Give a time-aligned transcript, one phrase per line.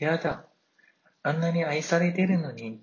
[0.00, 0.48] やだ、
[1.22, 2.78] あんなに愛されてるのに。